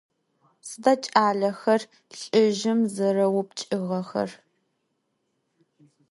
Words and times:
Sıda 0.67 0.93
ç'alexer 1.03 1.81
lh'ızjım 2.17 2.79
zerêupçç'ığexer? 2.95 4.29